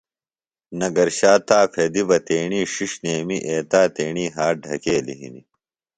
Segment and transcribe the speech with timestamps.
[0.79, 5.47] نگرشا تا پھیدیۡ بہ تیݨی ݜݜ نیمی ایتا تیݨی ہات ڈھکیلیۡ ہِنیۡ